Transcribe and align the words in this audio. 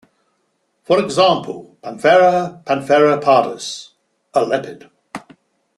For 0.81 0.97
example, 0.99 1.77
"Panthera 1.83 2.63
Panthera 2.65 3.21
pardus", 3.21 3.89
a 4.33 4.43
leopard. 4.43 4.89